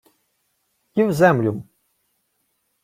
—Їв 0.95 1.13
землю-м. 1.13 1.63